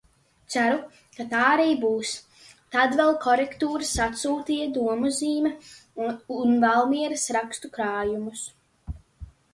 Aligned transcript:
Ceru, 0.51 0.77
ka 1.17 1.25
tā 1.33 1.41
arī 1.49 1.75
būs. 1.81 2.13
Tad 2.75 2.95
vēl 3.01 3.13
korektūras 3.27 3.93
atsūtīja 4.07 4.71
"Domuzīme" 4.79 5.53
un 6.09 6.59
Valmieras 6.67 7.31
rakstu 7.39 7.73
krājumus. 7.77 8.51